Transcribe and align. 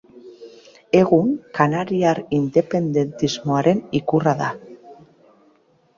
Egun, 0.99 1.27
kanariar 1.57 2.21
independentismoaren 2.39 3.85
ikurra 4.01 4.35
da. 4.41 4.53